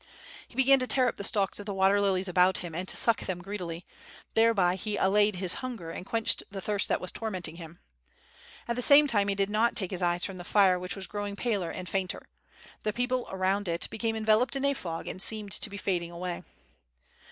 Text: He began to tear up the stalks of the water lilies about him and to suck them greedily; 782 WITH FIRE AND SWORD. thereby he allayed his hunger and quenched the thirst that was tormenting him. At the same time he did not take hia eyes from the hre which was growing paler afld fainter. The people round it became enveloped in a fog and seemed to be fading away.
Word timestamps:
He 0.47 0.55
began 0.55 0.79
to 0.79 0.87
tear 0.87 1.07
up 1.07 1.17
the 1.17 1.23
stalks 1.23 1.59
of 1.59 1.67
the 1.67 1.75
water 1.75 2.01
lilies 2.01 2.27
about 2.27 2.57
him 2.57 2.73
and 2.73 2.87
to 2.87 2.97
suck 2.97 3.19
them 3.25 3.39
greedily; 3.39 3.85
782 4.33 4.33
WITH 4.33 4.35
FIRE 4.35 4.47
AND 4.47 4.47
SWORD. 4.47 4.65
thereby 4.65 4.75
he 4.81 4.97
allayed 5.25 5.35
his 5.35 5.53
hunger 5.59 5.91
and 5.91 6.05
quenched 6.07 6.43
the 6.49 6.59
thirst 6.59 6.87
that 6.87 6.99
was 6.99 7.11
tormenting 7.11 7.57
him. 7.57 7.77
At 8.67 8.75
the 8.77 8.81
same 8.81 9.05
time 9.05 9.27
he 9.27 9.35
did 9.35 9.51
not 9.51 9.75
take 9.75 9.91
hia 9.91 10.03
eyes 10.03 10.25
from 10.25 10.37
the 10.37 10.43
hre 10.43 10.79
which 10.79 10.95
was 10.95 11.05
growing 11.05 11.35
paler 11.35 11.71
afld 11.71 11.87
fainter. 11.87 12.25
The 12.81 12.93
people 12.93 13.29
round 13.31 13.67
it 13.67 13.87
became 13.91 14.15
enveloped 14.15 14.55
in 14.55 14.65
a 14.65 14.73
fog 14.73 15.07
and 15.07 15.21
seemed 15.21 15.51
to 15.51 15.69
be 15.69 15.77
fading 15.77 16.09
away. 16.09 16.41